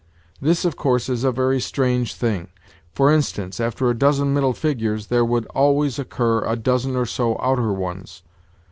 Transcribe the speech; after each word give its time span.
This, 0.41 0.65
of 0.65 0.75
course, 0.75 1.09
is 1.09 1.23
a 1.23 1.31
very 1.31 1.61
strange 1.61 2.15
thing. 2.15 2.47
For 2.91 3.11
instance, 3.11 3.59
after 3.59 3.87
a 3.87 3.93
dozen 3.95 4.33
middle 4.33 4.53
figures 4.55 5.05
there 5.13 5.23
would 5.23 5.45
always 5.53 5.99
occur 5.99 6.43
a 6.43 6.55
dozen 6.55 6.95
or 6.95 7.05
so 7.05 7.37
outer 7.39 7.71
ones. 7.71 8.23